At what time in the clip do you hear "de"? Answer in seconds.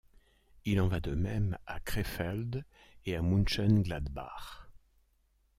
0.99-1.13